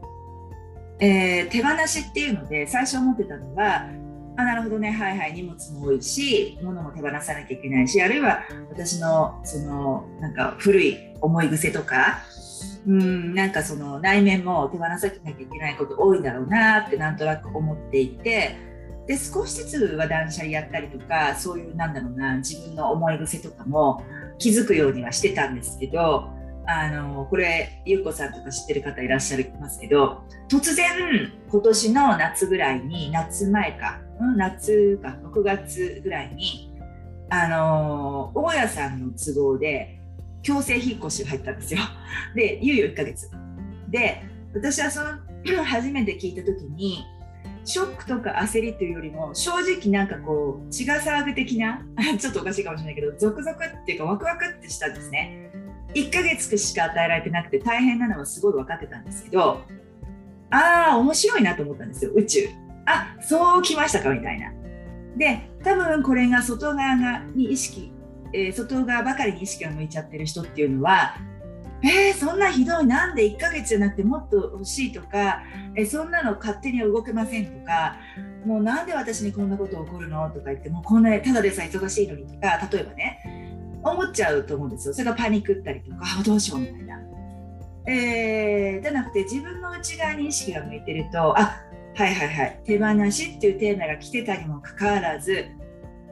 [1.05, 3.89] えー、手放しっていうので最初思ってたのは
[4.37, 4.93] あなるほどね。
[4.93, 5.35] はいはい。
[5.35, 12.23] 荷物も多いし物も手放さなきゃいけないしあるいは私のそのなんか古い思い癖とか
[12.87, 18.57] うんなんかその内面も手放さなきゃいけないこと多いんだろうなってなんとなく思っていて
[19.07, 24.05] で少しずつは断捨離やったりとかそういうなんだろうな自分の思い癖とかも
[24.39, 26.31] 気づくようにはしてたんですけど
[26.67, 36.73] あのこれゆうこさんとか知ってる方いらっしゃいますけど突然今年の夏ぐらいに夏前か、ん、夏か6月ぐらいに
[37.31, 39.99] あの大家さんの都合で
[40.43, 41.81] 強制引っ越しが入ったんですよ。
[42.35, 43.31] でいよいよ1ヶ月。
[43.89, 44.23] で
[44.55, 45.19] 私はその
[45.65, 47.05] 初めて聞いた時に
[47.65, 51.85] ショックとか焦りというよりも正直なんかこう血が騒ぐ的な
[52.19, 55.42] ちょっとおかしいかもしれないけどゾクゾクっていうかワクワクってしたんですね。
[55.95, 59.63] 1ヶ月しか与えられてなくて大変なのはすごい分かってたんですけど
[60.51, 62.49] ああ面白いなと思ったんですよ宇宙。
[62.85, 64.53] あそうきましたかみたいな。
[65.17, 67.93] で多分これが外側がに意識、
[68.33, 71.17] えー、外側ばかりに意識が向いちゃってる人っていうのは
[71.85, 75.43] えー、そんなひどいなんで1ヶ月じゃなくてもっと欲しいとか、
[75.77, 77.97] えー、そんなの勝手には動けませんとか
[78.47, 83.42] もうなんで私にこんなこと起こるのとか言ってもうこんなただでさえ忙しいのにとか例えばね
[83.83, 84.95] 思っちゃうと思うんですよ。
[84.95, 86.99] それがパニックったりとかあどうしようみたいな。
[87.87, 91.61] えー、じゃなくて自分の内側に意識が向いてるとあ
[91.95, 92.61] はいはいはい。
[92.65, 95.47] 手放しっていうテーマが来てたにもかかわらず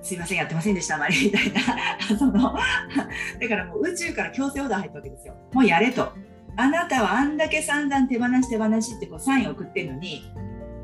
[0.02, 1.60] すいませんやってませんでしたあまり みたいな。
[2.18, 2.32] その
[3.40, 5.34] だからもう宇宙から強制オーダー入ったわけですよ。
[5.52, 6.12] もうやれと。
[6.56, 10.24] あなたはあんだけ散々手放し手放しってこうサインを送ってるのに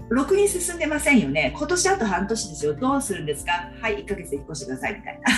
[0.08, 1.52] ろくに進んでませんよね。
[1.56, 2.74] 今年あと半年ですよ。
[2.74, 3.70] どうするんですか？
[3.80, 5.32] はい1ヶ月で引っ越してくださいみたいな。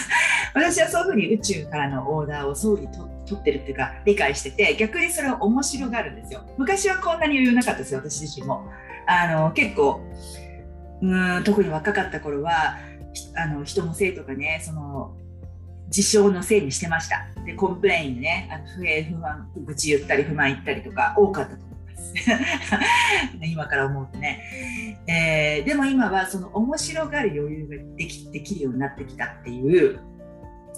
[0.55, 2.93] 私はそういうふうに宇宙からのオーダーをそういうふうに
[3.27, 6.43] 取ってるっていうか理解してて逆にそれを面白がるんですよ。
[6.59, 8.67] 昔はこんなに余裕なかったですよ私自身も。
[9.07, 10.03] あの結構
[11.01, 12.77] うん特に若かった頃は
[13.37, 15.17] あの人のせいとかねその
[15.89, 17.27] 事象のせいにしてました。
[17.47, 21.68] で complain ねあの不平不満愚痴言ったり不満言ったりとか多かったと
[21.99, 24.43] 思います 今から思うとね、
[25.07, 30.01] えー、でも今はその面白がる余裕ができできるようになってきたっていう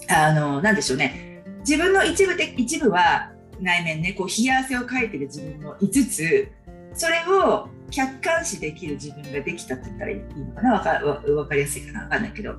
[0.07, 1.43] あの、なんでしょうね。
[1.59, 6.51] 自分の一部で、一部は内面ね、こう、冷や汗をかいてる自分もいつつ、
[6.93, 10.89] それを客観視できる自分ができたって言ったらいいのかなわか
[11.31, 12.55] わかりやすいかなわかんないけど。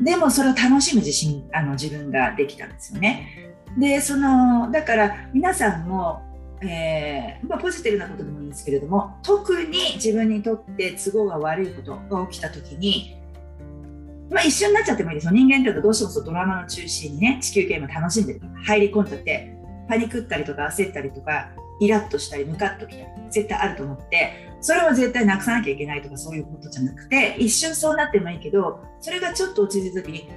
[0.00, 3.54] でもそれを楽しむ自信、あの自分ができたんですよね。
[3.78, 6.22] で、その、だから皆さんも、
[6.62, 13.20] えーまあ、ポジティブなことでもいいんですけれども特に自分にとって都合が悪いことが起きた時に
[14.30, 15.32] まあ、一緒になっちゃってもいいですよ。
[15.32, 19.52] 人間ってどうしてもそうドラマの中心にね、地球ゲーム楽しんでるから入り込んじゃって、
[19.88, 30.30] パニクったりとか焦ったりとか、イラッとしたり、ムカッときたり、絶対あると思って、それは絶対なくさなきゃいけないとかそういうことじゃなくて、一瞬そうなってもいいけど、それがちょっと落ち着いた時に、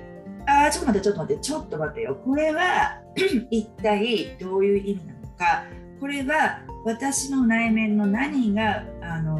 [0.47, 2.15] ああ、ちょっと待って、ちょっと待って、ちょっと待ってよ。
[2.15, 2.99] これは
[3.51, 5.65] 一体どういう意味なのか、
[6.03, 9.39] これは私の内面の何が、あの、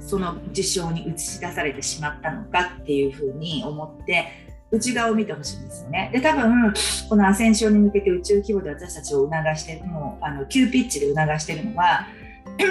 [0.00, 4.28] その事象に映し出されてしまったのかっていうふうに思って
[4.70, 6.08] 内側を見てほしいんですよね。
[6.14, 6.72] で多分
[7.10, 12.06] このアセンションに向けて宇宙規模で私たちを促してもうあの急ピッチで促してるのは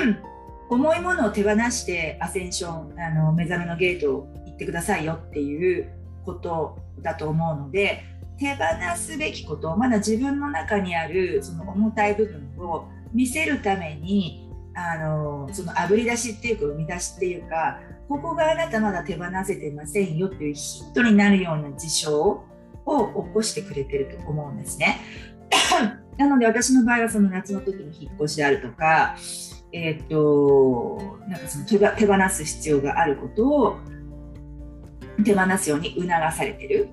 [0.71, 5.91] 重いものを手放してアセンションあの目覚めのゲートを行ってくださいよっていう
[6.29, 8.03] ことだと思うので
[8.37, 8.63] 手放
[8.95, 22.45] すべきことまだ自分の中にあるその重たい部分を見せるためにあのそのあぶり出しっていうか生み出しっていうかここがあなたまだ手放せてませんよっていうヒントになるような事象を
[23.27, 24.99] 起こしてくれてると思うんですね。
[26.17, 29.15] なので私の場合はその夏の時の引っ越しであるとか、
[29.71, 33.77] えー、っとなんかその手放す必要があることを
[35.23, 36.89] 手放すように促されてる。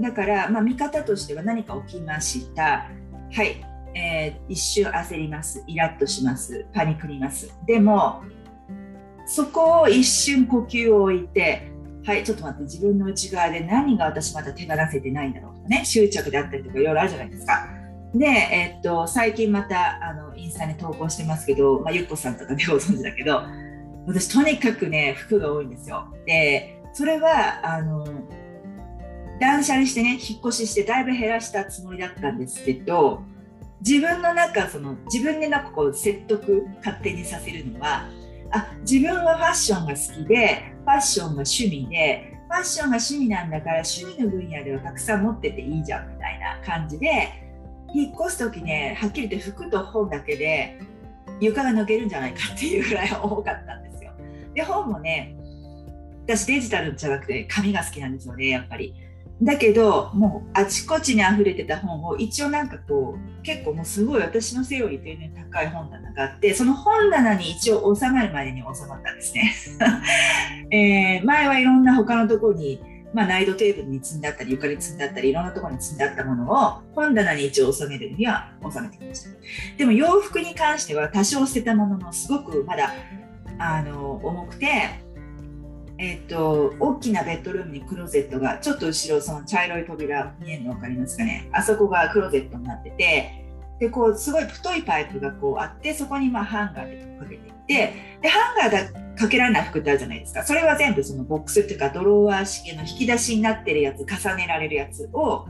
[0.00, 2.88] だから、まあ、見方としては何か起きました。
[3.32, 7.52] はい、えー、一瞬焦ります、イラッとします、パニクります。
[7.66, 8.22] でも、
[9.26, 11.70] そこを一瞬呼吸を置いて、
[12.04, 17.68] はい、ちょっと待って、自分の内側で何が私まだ手放せてないんだろうとかね、執着であったりとかいろいろあるじゃないですか。
[18.14, 23.42] で、えー、っと、最近またあのインスタに投稿してますけど、まあ、ゆっこさんとかでご存知だけど、
[24.06, 26.06] 私とにかくね、服が多いんですよ。
[26.24, 28.04] で、それは、あの、
[29.40, 33.22] 断捨離してね、引っ越ししてだいぶ減らしたつもりだったんですけど、
[33.86, 38.08] 自分の中その自分でなんかこう説得勝手にさせるのは
[38.50, 47.28] あ自分はファッションが好きでファッションが趣味でファッションが趣味なんだから趣味の分野ではたくさん持ってていいじゃんみたいな感じで
[47.94, 50.80] 引っ越す時ねはっきり言って服と本だけで
[51.38, 54.10] 床が抜けるんじゃないかっていうぐらい多かったんですよ。
[54.54, 55.37] で本もね
[56.28, 58.94] 私デジタルじゃなくて紙が好きなんですよねやっぱり。
[59.40, 69.54] だけどもうあちこちに溢れてた本を一応なんかこう結構もうすごい私のセオリーというね高い本棚があってその本棚に一応収まるまでに収まったんですね、
[70.76, 72.80] えー、前はいろんな他のところに、
[73.14, 79.30] まあ、ナイトテーブルに積んであったり床に積んであったりいろんなところに積んであったものを本棚に一応収めるには収めてきました
[79.76, 82.92] でも洋服に関しては多少捨てたもののすごくまだ
[83.60, 85.07] あの重くて
[85.98, 91.48] えっ、ー、と、大きなベッドルームにクローゼットが、ちょっと後ろ、その茶色い扉見えるの分かりますかね？
[91.52, 93.44] あそこがクローゼットになってて、
[93.80, 100.44] で、こう、すごい太いパイプがこうあって、そこにまハンガーでかけていって、で、ハンガーだかけられない服ってあるじゃないですか。
[100.44, 105.46] それは全部そのボックスっていうか、ドロワー式の引き出しになってるやつ、重ねられるやつを、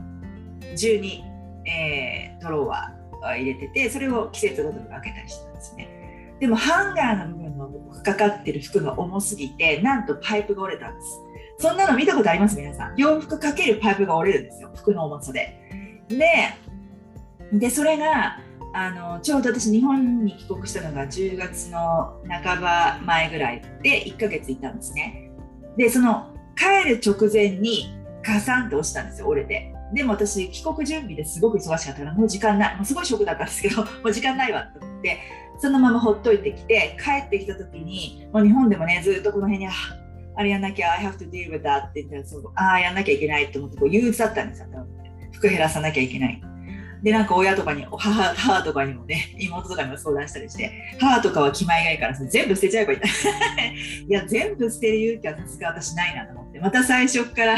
[0.75, 1.21] 12、
[1.67, 6.35] えー、ドロワー入れてて、それを季節ごとに開けたりしてたんですね。
[6.39, 11.19] でもハンガーの部分のかかってる服が重すぎてなんとパイプが折れたんです。
[11.59, 12.55] そんなの見たことあります？
[12.57, 12.95] 皆さん。
[12.95, 14.71] 洋服かけるパイプが折れるんですよ。
[14.75, 15.59] 服の重さで。
[16.07, 16.25] で
[17.51, 18.39] でそれが
[18.73, 25.31] あのちょうど私日本に帰国したのが10月の半ば前ぐらいで1ヶ月いたんですね。
[25.77, 29.73] でその帰る直前にガサンと落ちたんですよ折れて。
[29.91, 32.75] でも私帰国準備ですごく忙しかったからもう時間ない。
[32.75, 35.19] もうすごいショックだったんですけどもう時間ないわと思って。
[35.59, 39.71] そのままほっといてきて帰ってきた時にもう日本でもねずっとこの辺にあ
[40.35, 44.67] あれやんなきゃ I have to deal with that って言ったらああやんなきゃいけないと思ってこう憂鬱だったんですよ
[45.33, 46.41] 服減らさなきゃいけない。
[47.01, 52.99] でなんか親とかに母母とかにもね妹とかにも相談したりして母とかは気前がいいから全部捨てちゃえばいい。
[54.07, 56.59] いや全部捨てる勇気はさすが私ないなと思って。
[56.59, 57.57] また最初から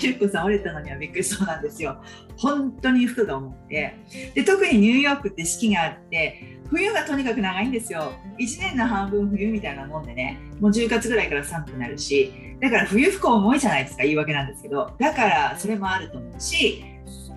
[0.00, 2.02] ゆっこさん折れたのにはびっくりそうなんですよ。
[2.36, 3.94] 本当に服が重くて。
[4.34, 8.12] で特にニューヨークって四季があって冬がとにかく長いんですよ。
[8.38, 12.32] 1年の半分冬みたいなもんでねもう10月ぐらいから寒くなるし。
[12.60, 14.92] だから冬服重いじゃないですか言い訳なんですけど。
[14.98, 16.84] だからそれもあると思うし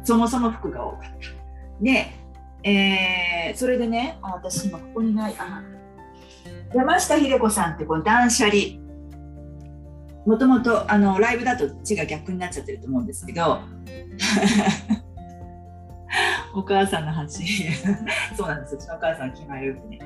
[0.03, 1.09] そもそも服が多かった。
[1.81, 2.07] で、
[2.63, 5.35] えー、それでね私今ここにない。
[5.37, 5.63] あ
[6.73, 8.80] 山下秀子さんってこの断捨離。
[10.25, 13.59] もともとあのライブだと字が逆になっちゃってると思うんですけど。
[16.53, 17.71] お母さんの話。
[18.35, 18.75] そうなんです。
[18.75, 19.99] うちのお母さん気前よくね。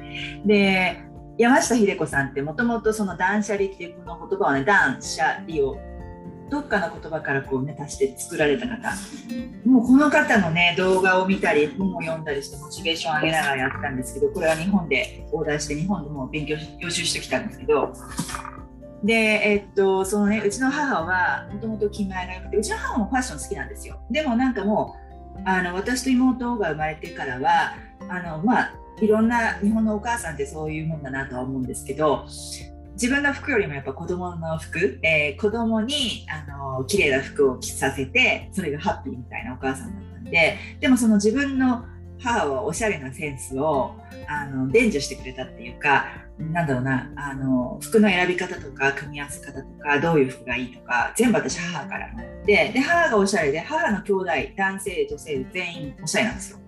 [0.45, 0.97] で
[1.37, 5.77] 山下秀子さんってもともとその断捨離っていうこの言葉をね断捨離を
[6.49, 8.93] どっかの言葉からこうね足して作られた方。
[9.65, 17.91] もうこの方のね動画を見たり本を読んだりしてモチベーションを上げながらやったんですけどこれは日本でオーダーして日本でも勉強予習してきたんですけど。
[19.05, 23.99] で、えっと、そのね、うちの母はもともと気前が良くて、うちの母もファッション好きなんですよ。
[24.09, 24.95] でもなんかも
[25.37, 27.75] う、あの私と妹が生まれてからは、
[28.09, 32.25] あのまあ、いろんな日本のお母さんってそういうもんだなとは思うんですけど、
[32.93, 41.83] 自分の服よりもやっぱ子供の服、えー、子供にあの綺麗な服を着させてそれがハッピーみたいなお母さんだったんででもその自分の
[42.19, 43.95] 母はおしゃれなセンスを
[44.27, 46.05] あの伝授してくれたっていうか
[46.37, 52.13] なんだろうなあの服の選び方とか組み合わせ方とかどういう服がいいとか全部私母から
[52.45, 56.59] でで母がおしゃれで母の兄弟男性女性全員おしゃれなんですよ。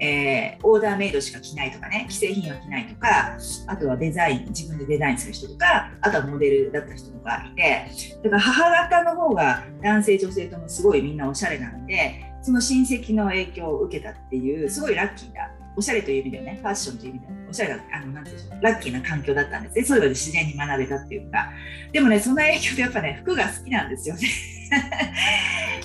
[0.00, 7.86] えー、オーダーメイドしか着ないとかね既製品は着ないとかあとはデザイン自分でデザインする人とかあとはモデルだった人とかいて
[8.22, 19.84] だから母方の方が男性女性ともすごいみんなおしゃれなんでその親戚の影響を受けたっていうすごいラッキーなおしゃれという意味でねファッションという意味でおしゃれなあのなんていうんでしょうラッキーな環境だったんですね。
[19.84, 21.50] そういうので自然に学べたっていうか。
[21.92, 24.20] でもねその影響でやっぱね服が好きなんですよね。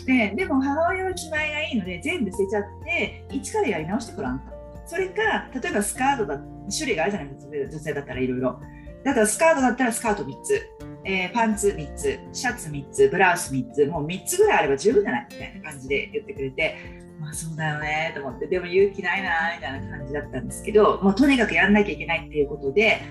[0.05, 4.45] で でも母親は気前がいいので全部捨てちゃって一からやり直してくらんと。
[4.85, 6.41] それか例えばスカートだ
[6.75, 8.59] 種類があるじゃないですか女性だったらいろいろ。
[9.05, 10.61] だからスカートだったらスカート3つ、
[11.05, 15.27] えー、パンツ3つシャツ3つブラウス3つもう3つぐらいあれば十分じゃない？
[15.29, 17.02] みたいな感じで言ってくれて。
[17.23, 23.01] まあそうだよねと思ってでも勇気ないなみたいな感じだったんですけどもうとにかくやんなきゃいけないっていうことで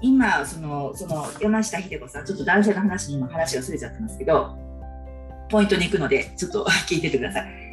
[0.00, 4.56] 今そのその山下秀子さんちょっと男性の話に今話がすれちゃってますけど
[5.50, 7.70] ポイントに行くのでちょっと 聞いててください。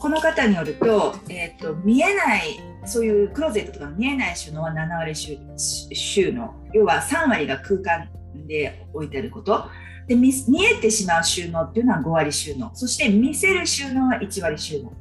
[0.00, 8.08] この方によると,、えーと、見えないそういうクローゼットとか見えない収納は7割収納要は3割が空間
[8.48, 9.64] で置いてあること
[10.06, 10.32] で見
[10.64, 12.70] えてしまう収納っていうのは5割収納。
[12.74, 14.92] そして見せる収納は1割収納。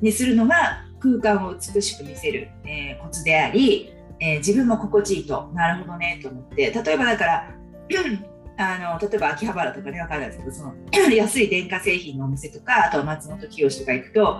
[0.00, 5.50] にするのが空間を美しく見せる、えー、コツであり、えー、自分も心地いいと。
[5.54, 6.70] なるほどねと思って。
[6.70, 7.50] 例えばだから
[8.58, 10.74] あの例えば秋葉原とかね分かるんですけどその
[11.12, 14.38] 安い電化製品のお店とかあとは松本清とか行くと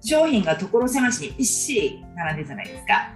[0.00, 3.12] 商品が所狭しにびっしり並んでるじゃないですか。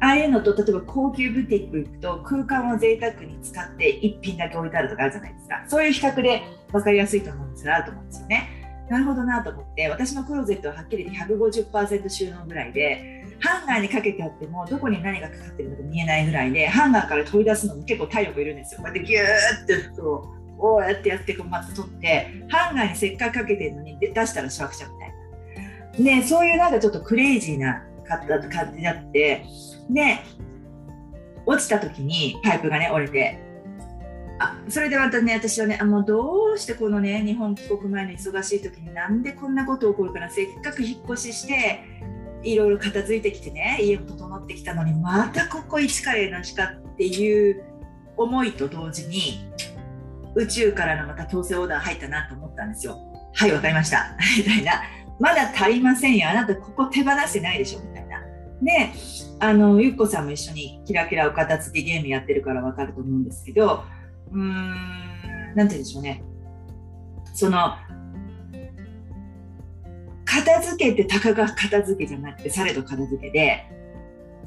[0.00, 5.64] ああいうのと例えば高級ブティック行くと空間を贅沢に使って1品だけ置いてあるとかあるじゃないですか。
[5.66, 6.42] そういう比較で
[6.72, 8.66] 分かりやすいと思うんですがあると思うんですよね。
[8.90, 18.82] なるほどなと思って私のクローゼットははっきり言って150%収納ぐらいでハンガーにかけてあってもどこに何がかかってるのか見えないぐらいでハンガーから取り出すのも結構体力いるんですよ。
[18.82, 19.24] こうやってギュー
[19.64, 25.10] ってこうこうやってやってこうまず取ってハンガーにせっかくかけてるのに出したらしわくちゃみたい
[26.04, 26.16] な。
[26.18, 28.20] ねそういうなんかちょっとクレイジーな感
[28.72, 29.44] じになって
[29.90, 30.18] で
[31.44, 33.42] 落ちた時にパイプがね折れて。
[34.38, 40.28] あそれでまたね私はねあもうどうしてこのね日本帰国前の忙しい時になんでこんなこと起こるかな。
[40.28, 41.82] せっかく引っ越しして
[42.42, 47.64] いろいろ片付いてきてね家も整ってきたのにまたここ一からなしかっていう
[48.16, 49.50] 思いと同時に
[50.34, 52.98] 宇宙からのまた強制オーダー入ったなと思ったんですよ。
[53.34, 54.16] はい分かりました。
[54.36, 54.82] みたいな。
[55.18, 56.28] まだ足りませんよ。
[56.28, 57.80] あなたここ手放してないでしょ。
[57.80, 58.05] みたいな。
[58.62, 58.90] で
[59.38, 63.84] あのゆっこさんも一緒にキラキラお片付けゲームやってるから分かると思うんですけど
[64.32, 64.74] うーん
[65.54, 66.22] 何て言うんでしょうね。
[67.34, 67.74] その
[70.24, 73.70] 片付けってたかが片付けじゃなくてされど片付けで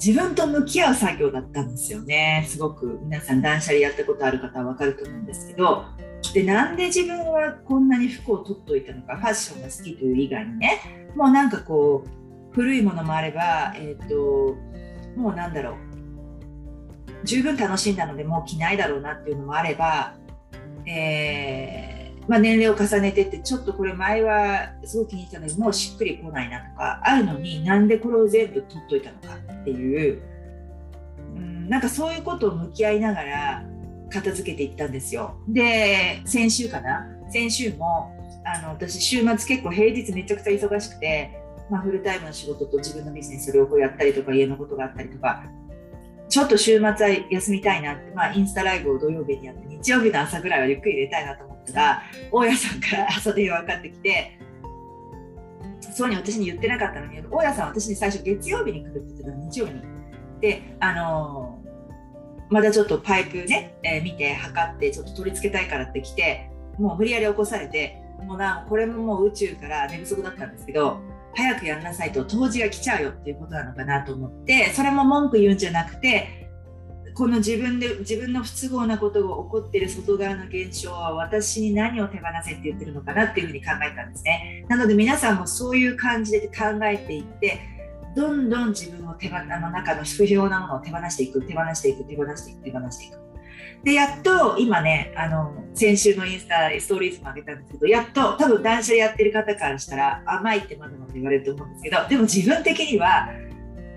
[0.04, 2.46] 自分と向き合う作業だったんですよね。
[2.48, 5.86] すごく皆さん断捨離やったことある方は分かると思うんですけど
[6.34, 12.19] でなんで自分はこんなに服を取っといたのかファッションが好きという以外にねもうなんかこう
[12.52, 14.56] 古いものもあれば、えーと、
[15.16, 15.76] もうなんだろう。
[17.26, 20.16] 十分楽しんだのでもう着ないだろうなっていうのもあれば、
[20.86, 30.22] えーまあ、年齢を重ねてってちょっとこれ前はすごく気に入ったのにもうしっくりこないなとかあるのになんでこれを全部取っといたのかっていう。
[31.36, 33.64] うんなんかそういうことを向き合いながら
[34.10, 35.40] 片付けていったんですよ。
[35.48, 37.06] で先週かな？
[37.30, 41.38] 先週もあの私週末結構平日めちゃくちゃ忙しくて、
[41.70, 45.44] まあ、フルタイムの仕事と自分のビジネス両方やったりとか家のことがあったりとか
[46.30, 46.96] ちょっと週末は
[47.32, 54.40] 休みたいなって、まあ、インスタライブを土曜日にやって日曜日の朝ぐらいはゆっくり入れたいなと思ったら大家さんから 朝電話かかってきて
[55.92, 59.82] そうに私に言ってなかったのに大家さん私に最初月曜日に来るって言ってたの日曜日に。
[60.40, 61.60] であの、
[62.50, 71.02] まだちょっとパイプね、えー、見て測ってちょっと取り付けたいからって来てもう無理やり起こされてもうなこれももう宇宙から寝不足だったんですけど
[71.36, 76.50] 早くやんなさいと当時が来ちゃうよっていうことなのかなと思ってそれも文句言うんじゃなくて
[77.14, 84.66] この自分で自分の不都合なことが起こってる外側の現象は私に何を手放せって言ってるのかなっていうふうに考えたんですね。
[84.70, 87.60] なので皆さんもそういう感じで考えていって
[88.16, 93.29] どんどん自分を手放の中の不要なものを手放していく手放していく手放していく手放していく。
[93.84, 103.30] でやっと今ねあの先週のインスタストーリーズも上げたんですけどやっと多分断捨離やってる方からしたら甘いってまだまだ言われると思うんですけどでも自分的には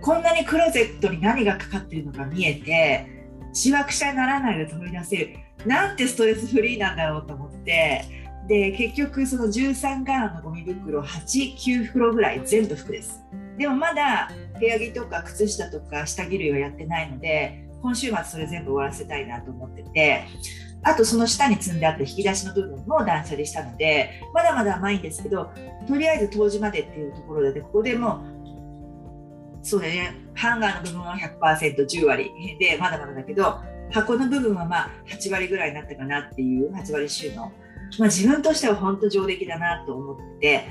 [0.01, 3.07] こんなにクローゼットに何がかかってるのか見えて
[3.53, 5.37] しわくしゃにならないで取り出せる。
[5.67, 8.05] なんてストレスフリーなんだろうと思って
[8.49, 13.23] で結局その13ガラのゴミ袋89袋ぐらい全部服です。
[13.59, 20.25] でもまだ部屋着とか靴下とか下着類はやってないので今週末それ全部終わらせたいなと思ってて
[20.85, 25.51] あとその下に積んであった引き出しの部分も断捨離したのでまだまだ甘いんですけど
[25.87, 28.25] とりあえず当時までっていうところでここでも
[29.63, 32.31] そうだねハンガーの部分は 100%10 割。
[32.59, 33.61] でまだまだだけど
[33.93, 37.53] 箱の部分はまあ8割ぐらいになったかなっていう8割収納、
[37.99, 40.67] まあ、自分としては本当上出来だなと思って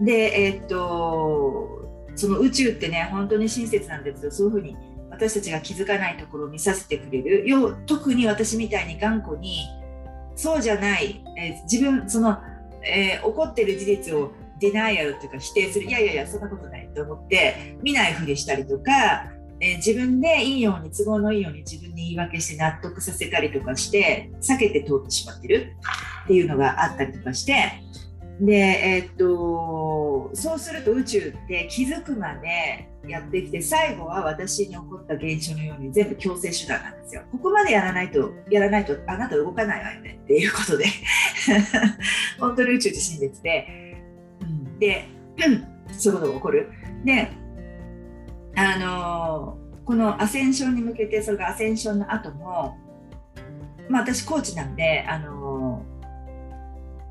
[0.00, 0.12] で
[0.46, 4.76] えー、っとその宇宙ってね本当に親切なんですけどそういうふうに
[5.16, 7.44] 私たちが気づかないところを見させてくれる。
[7.46, 9.66] 要特に私みたいに頑固に
[10.34, 12.38] そうじゃない、えー、自分その、
[12.84, 15.86] えー、起こってる事実をデナイアルというか否定する。
[15.86, 18.92] いやいやいやそんなことないと思って見ないふりしたりとか、
[19.60, 25.76] えー、自分でいいように都合のいいように自分に言い訳して納得させたりとかして避けて通ってしまってる
[26.24, 27.54] っていうのがあったりとかして。
[28.38, 37.22] でえ、っとそうすると宇宙って気づくまでやってきて最後は私に起こった現象のように全部強制手段なんですよ。
[37.32, 40.86] ここまでやらないとやらないとあなた動かないわよねっていうことで。
[42.38, 43.96] 本当に宇宙って真実で、
[44.40, 45.04] うん、で
[45.92, 46.70] そういうことが起こる。
[47.04, 47.28] で
[48.56, 52.76] あのこのアセンションに向けてそれがアセンションの後も
[53.88, 55.84] まあ私コーチなんであの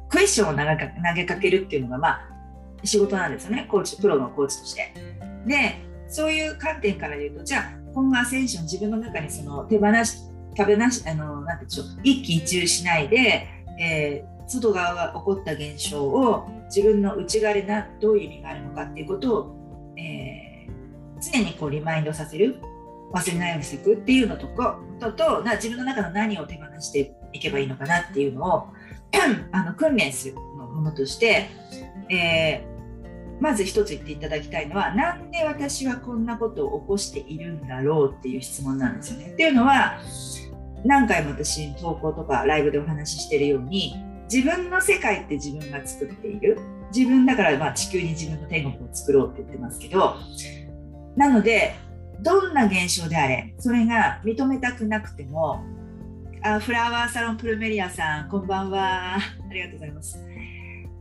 [0.09, 2.34] クエスチョンを投げかけるっていうのがまあ
[2.85, 4.93] 仕事なんですよねコーチプロのコーチとして。
[5.45, 10.17] でそういう観点から言うとじゃあ今後アセンション自分の中にその手放し
[10.57, 13.47] 食べなしあのなんてでしょう一喜一憂しないで、
[13.79, 22.57] えー、外側が起こった現象を自分の内側でなどういう意味があるのかっていうことを、えー、常にこうリマインドさせる
[23.13, 28.67] 忘れないようにしていくっていうのとこととな自分の中の何を手放していけばいいのかなっていうのを
[29.51, 31.49] あの訓練するものとして、
[32.09, 32.74] えー
[33.39, 39.31] まず一つ言っていただきたいのはなんで私はこんなことを起こしているんだろうっていう質問なんですよね。
[39.33, 39.99] っていうのは
[40.85, 43.95] 何回も私投稿とかライブでお話ししてるように
[44.31, 46.59] 自分の世界って自分が作っている
[46.95, 50.15] 自分だからまあ地球に自分の天国を作ろうって言ってますけど
[51.15, 51.75] なので
[52.21, 55.63] どんな現象であれそれが認めたくなくても
[56.43, 59.19] あフラワーサロンプルメリアさんこんばんはあ
[59.51, 60.19] りがとうございます。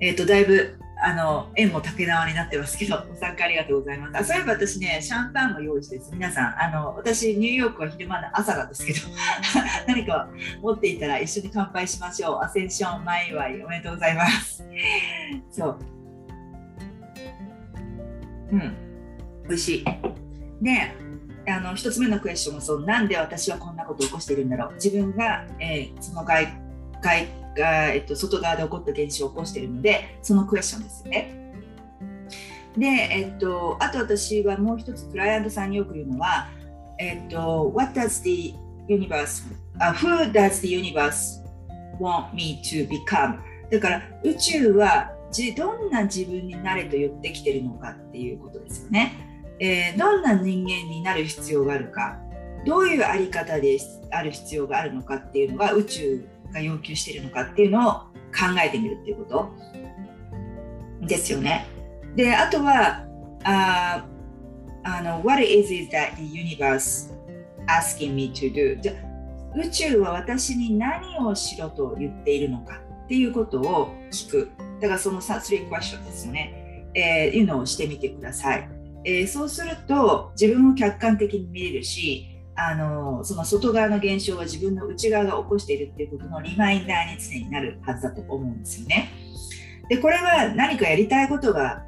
[0.00, 4.24] えっ、ー、とだいぶあの縁も竹縄になってますけど ご参加ありがとうございます。
[4.24, 6.10] そういえば私ねシャンパンも用意してです。
[6.12, 9.00] 皆さんあの私ニューヨークは昼間の朝なんですけど
[9.86, 10.28] 何か
[10.62, 12.40] 持っていたら一緒に乾杯しましょう。
[12.42, 14.64] アセンション前祝いおめでとうございます。
[15.50, 15.78] そう。
[18.52, 18.74] うん。
[19.46, 19.84] 美味しい。
[20.62, 20.94] で
[21.46, 24.74] あの1つ目のクエスチョンもそうなんで私はこんなことを起こしているんだろう。
[24.74, 26.48] 自分が、えー、その外
[27.02, 31.44] 外が、えっと、外側で起こった現象を起こしているのでそのクエスチョンですよね。
[32.76, 36.48] で、えっと、あと私はもう一つクライアントさんによく言うのは、
[36.98, 38.54] えっと、What does the
[38.88, 39.44] universe、
[39.78, 41.40] uh, Who does the universe
[42.00, 43.38] want me to become?
[43.70, 45.12] だから宇宙は
[45.56, 49.12] どんな自分になれと言ってきてるのかっていうことですよね。
[49.58, 52.18] えー、どんな人間になる必要があるか
[52.66, 53.78] どういうあり方で
[54.10, 56.24] ある必要があるのかっていうのが宇宙
[56.54, 59.52] が要求しているのかっていうのを考えてみるっていうこ
[61.00, 61.66] とですよね。
[62.16, 63.04] であとは
[63.42, 64.06] あ
[64.84, 67.12] あの What is it that the universe
[67.66, 68.80] asking me to do?
[68.80, 68.92] じゃ
[69.56, 74.50] 宇宙は私に何をしろと言っているのかっていうことを聞く。
[74.80, 76.86] だからその3 question ですよね。
[76.94, 78.68] えー、いうのをしてみてください。
[79.04, 89.10] えー、そうすると自分を客観的に見れるし、あのその外側の現象は自分の内側が起こしているっていうことのリマインダーに常になるはずだと思うんですよね。
[89.88, 91.82] でこれは何かやりたいことが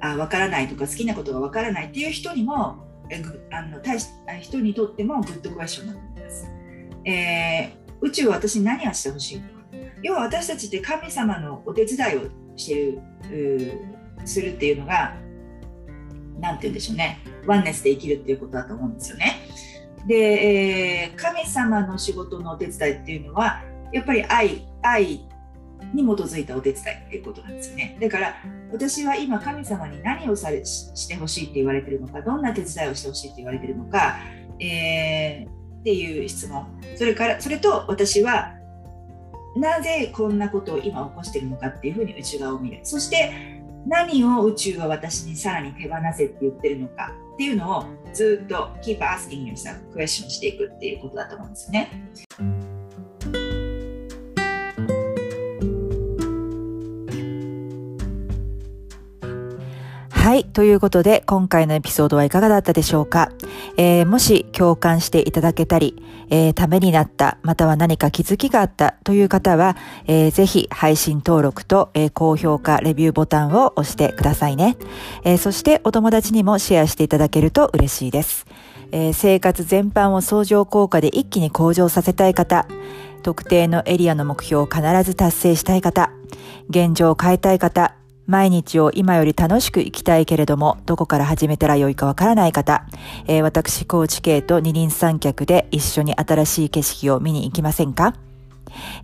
[0.00, 4.08] あ分からないとか好きなことが分からないっていう人にもえあの対し
[4.40, 6.50] 人にとってもグッドクエスチョンだと思います。
[7.04, 7.70] えー、
[8.00, 9.54] 宇宙は私に何をしてほしいのか
[10.02, 12.74] 要は私たちって神様のお手伝いをして
[13.30, 13.80] る
[14.24, 15.14] するっていうのが
[16.40, 19.32] 何て言うんでしょうねワンネスで生きるっていうことだと思うんですよね。
[20.06, 25.20] で、えー、神様の仕事のお手伝いっていうのはやっぱり愛愛
[25.94, 27.96] に基づいたお手伝いっていうことなんですよね。
[28.00, 28.34] だから
[28.72, 34.16] 私は今神様に何をされしてほしいって言われてるのかどんな手伝いをしてほしいって言われてるのか、
[34.60, 36.66] えー、っていう質問。
[36.96, 38.54] それからそれと私は
[39.56, 42.80] なぜこんなことを今起こしてるのかっていうふうに内側を見る。
[42.82, 43.32] そして
[43.86, 47.84] 何を宇宙は私にさらに手放せって言ってるのかっていうのを
[48.14, 51.90] ずっと keep asking yourself question していくっていうことだと思うんですね。
[60.10, 60.44] はい。
[60.44, 63.30] ということで、今回のエピソードはいかがだったでしょうか、
[63.76, 74.76] えー、もし共感していただけたり、えー、ためになった、または何か気づきがあったという方は、えー、ぜひ配信登録と、えー、高評価、レビューボタンを押してくださいね、
[75.24, 75.38] えー。
[75.38, 78.46] そしてお友達にもシェアしていただけると嬉しいです。
[78.92, 82.66] えー、生活全般を相乗効果で一気に向上させたい方、
[83.22, 86.10] 特定のエリアの目標を必ず達成したい方、
[86.68, 87.94] 現状を変えたい方、
[88.26, 92.86] 毎日を今より楽しく生きたいけれども、どこから始めたらよいかわからない方、
[93.26, 98.14] えー、私、高知系と二輪三脚で一緒に新しい景色を見に行きませんか？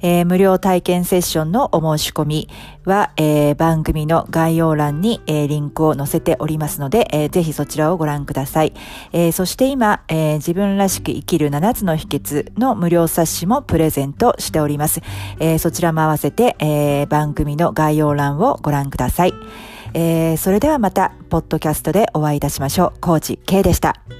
[0.03, 2.49] えー、無料体験セッションのお申し込み
[2.85, 8.73] は、えー、番組の概要欄に、えー、リンクを載せておりますので、えぜひそちらをご覧ください。
[9.13, 15.01] えそして今、え自分らしく生きる7つの秘訣の無料冊子もプレゼントしております。
[15.39, 19.35] えそちらも合わせて、え番組の概要欄をご覧ください。
[19.95, 23.01] えそれではまた、ポッドキャストでお会いいたしましょう。
[23.01, 24.20] コーチ K でした。